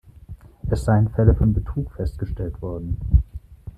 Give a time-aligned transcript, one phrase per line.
[0.67, 2.97] Es seien Fälle von Betrug festgestellt worden.